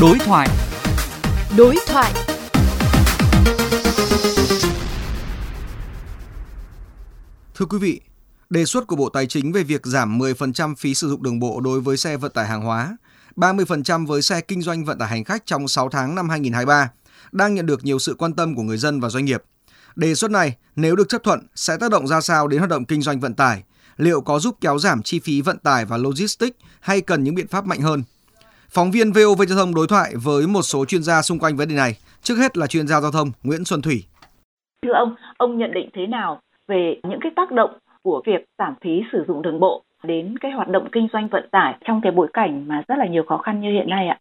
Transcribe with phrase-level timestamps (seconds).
[0.00, 0.48] Đối thoại.
[1.56, 2.12] Đối thoại.
[7.54, 8.00] Thưa quý vị,
[8.50, 11.60] đề xuất của Bộ Tài chính về việc giảm 10% phí sử dụng đường bộ
[11.60, 12.96] đối với xe vận tải hàng hóa,
[13.36, 16.90] 30% với xe kinh doanh vận tải hành khách trong 6 tháng năm 2023
[17.32, 19.42] đang nhận được nhiều sự quan tâm của người dân và doanh nghiệp.
[19.96, 22.84] Đề xuất này nếu được chấp thuận sẽ tác động ra sao đến hoạt động
[22.84, 23.62] kinh doanh vận tải?
[23.96, 27.48] Liệu có giúp kéo giảm chi phí vận tải và logistics hay cần những biện
[27.48, 28.02] pháp mạnh hơn?
[28.68, 31.68] Phóng viên VOV Giao thông đối thoại với một số chuyên gia xung quanh vấn
[31.68, 31.92] đề này.
[32.22, 34.04] Trước hết là chuyên gia giao thông Nguyễn Xuân Thủy.
[34.82, 37.70] Thưa ông, ông nhận định thế nào về những cái tác động
[38.02, 41.48] của việc giảm phí sử dụng đường bộ đến cái hoạt động kinh doanh vận
[41.50, 44.18] tải trong cái bối cảnh mà rất là nhiều khó khăn như hiện nay ạ?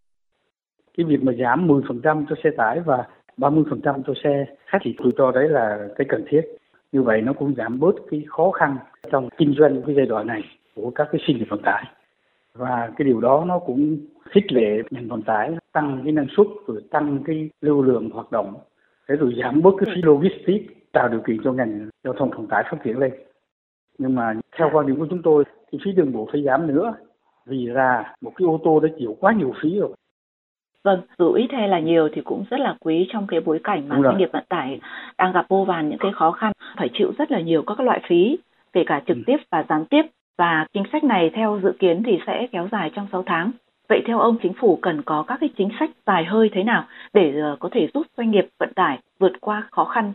[0.97, 3.03] Cái việc mà giảm 10% cho xe tải và
[3.37, 6.41] 30% cho xe khách thì tôi cho đấy là cái cần thiết.
[6.91, 8.77] Như vậy nó cũng giảm bớt cái khó khăn
[9.11, 10.41] trong kinh doanh cái giai đoạn này
[10.75, 11.83] của các cái sinh nghiệp vận tải.
[12.55, 13.97] Và cái điều đó nó cũng
[14.29, 18.31] khích lệ ngành vận tải tăng cái năng suất rồi tăng cái lưu lượng hoạt
[18.31, 18.53] động
[19.09, 22.47] để rồi giảm bớt cái phí logistics tạo điều kiện cho ngành giao thông vận
[22.47, 23.13] tải phát triển lên
[23.97, 26.93] nhưng mà theo quan điểm của chúng tôi thì phí đường bộ phải giảm nữa
[27.45, 29.89] vì là một cái ô tô đã chịu quá nhiều phí rồi
[30.83, 33.89] Vâng, dù ít hay là nhiều thì cũng rất là quý trong cái bối cảnh
[33.89, 34.79] mà doanh nghiệp vận tải
[35.17, 38.01] đang gặp vô vàn những cái khó khăn, phải chịu rất là nhiều các loại
[38.07, 38.37] phí,
[38.73, 39.23] kể cả trực ừ.
[39.27, 40.01] tiếp và gián tiếp.
[40.37, 43.51] Và chính sách này theo dự kiến thì sẽ kéo dài trong 6 tháng.
[43.89, 46.83] Vậy theo ông chính phủ cần có các cái chính sách dài hơi thế nào
[47.13, 50.13] để ờ, có thể giúp doanh nghiệp vận tải vượt qua khó khăn?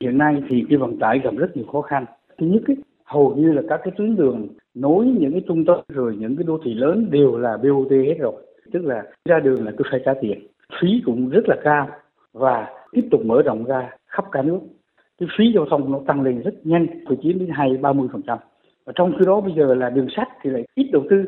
[0.00, 2.04] Hiện nay thì cái vận tải gặp rất nhiều khó khăn.
[2.38, 5.78] Thứ nhất ấy, hầu như là các cái tuyến đường nối những cái trung tâm
[5.88, 8.46] rồi những cái đô thị lớn đều là BOT hết rồi.
[8.72, 10.46] Tức là ra đường là cứ phải trả tiền.
[10.80, 11.88] Phí cũng rất là cao
[12.32, 14.58] và tiếp tục mở rộng ra khắp cả nước.
[15.18, 18.22] Cái phí giao thông nó tăng lên rất nhanh, từ chiếm đến 20, 30 phần
[18.22, 18.38] trăm.
[18.86, 21.24] Và trong khi đó bây giờ là đường sắt thì lại ít đầu tư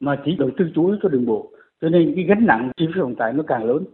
[0.00, 1.50] mà chỉ đầu tư chủ yếu cho đường bộ.
[1.80, 3.84] Cho nên cái gánh nặng chi phí vận tải nó càng lớn.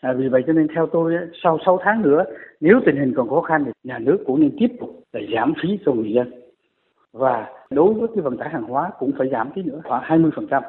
[0.00, 2.24] À, vì vậy cho nên theo tôi sau 6 tháng nữa
[2.60, 5.54] nếu tình hình còn khó khăn thì nhà nước cũng nên tiếp tục để giảm
[5.62, 6.30] phí cho người dân.
[7.12, 10.30] Và đối với cái vận tải hàng hóa cũng phải giảm phí nữa khoảng 20
[10.36, 10.62] phần trăm.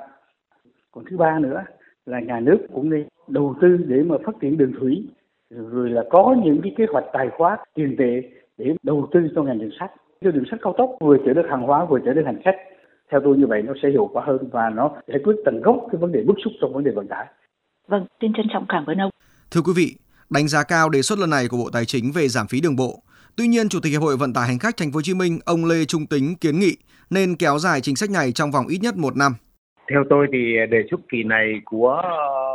[0.91, 1.63] Còn thứ ba nữa
[2.05, 5.07] là nhà nước cũng nên đầu tư để mà phát triển đường thủy
[5.49, 8.21] rồi là có những cái kế hoạch tài khoá tiền tệ
[8.57, 9.91] để đầu tư cho ngành đường sắt
[10.25, 12.55] cho đường sắt cao tốc vừa chở được hàng hóa vừa chở được hành khách
[13.11, 15.75] theo tôi như vậy nó sẽ hiệu quả hơn và nó giải quyết tận gốc
[15.91, 17.25] cái vấn đề bức xúc trong vấn đề vận tải.
[17.87, 19.11] Vâng, xin trân trọng cảm ơn ông.
[19.51, 19.95] Thưa quý vị,
[20.29, 22.75] đánh giá cao đề xuất lần này của Bộ Tài chính về giảm phí đường
[22.75, 23.03] bộ.
[23.35, 25.39] Tuy nhiên, Chủ tịch Hiệp hội Vận tải Hành khách Thành phố Hồ Chí Minh,
[25.45, 26.77] ông Lê Trung Tính kiến nghị
[27.09, 29.33] nên kéo dài chính sách này trong vòng ít nhất một năm.
[29.89, 32.01] Theo tôi thì đề xuất kỳ này của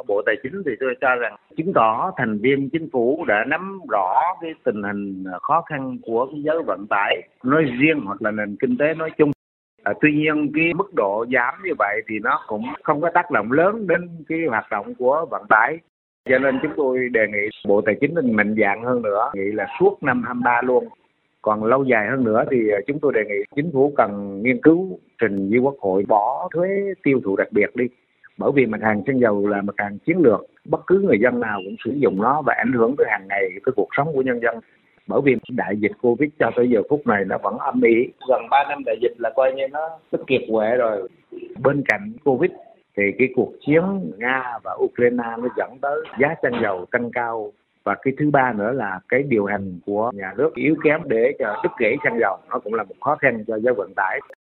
[0.09, 3.81] Bộ Tài chính thì tôi cho rằng chứng tỏ thành viên chính phủ đã nắm
[3.91, 8.31] rõ cái tình hình khó khăn của cái giới vận tải nói riêng hoặc là
[8.31, 9.31] nền kinh tế nói chung.
[9.83, 13.31] À, tuy nhiên cái mức độ giảm như vậy thì nó cũng không có tác
[13.31, 15.79] động lớn đến cái hoạt động của vận tải.
[16.29, 19.53] Cho nên chúng tôi đề nghị bộ tài chính nên mạnh dạng hơn nữa nghĩ
[19.53, 20.89] là suốt năm 23 luôn
[21.45, 22.57] còn lâu dài hơn nữa thì
[22.87, 26.69] chúng tôi đề nghị chính phủ cần nghiên cứu trình với quốc hội bỏ thuế
[27.03, 27.85] tiêu thụ đặc biệt đi.
[28.39, 31.41] Bởi vì mặt hàng xăng dầu là mặt hàng chiến lược bất cứ người dân
[31.41, 34.23] nào cũng sử dụng nó và ảnh hưởng tới hàng ngày tới cuộc sống của
[34.23, 34.59] nhân dân.
[35.07, 38.09] Bởi vì đại dịch covid cho tới giờ phút này nó vẫn âm ỉ.
[38.29, 41.09] Gần 3 năm đại dịch là coi như nó nó kiệt quệ rồi.
[41.63, 42.51] Bên cạnh covid
[42.97, 43.83] thì cái cuộc chiến
[44.19, 47.53] nga và ukraine nó dẫn tới giá xăng dầu tăng cao
[47.85, 51.33] và cái thứ ba nữa là cái điều hành của nhà nước yếu kém để
[51.39, 54.21] cho đứt gãy xăng dầu, nó cũng là một khó khăn cho giới vận tải.